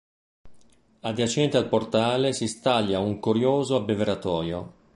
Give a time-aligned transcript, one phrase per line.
[1.01, 4.73] Adiacente al portale si staglia un curioso abbeveratoio.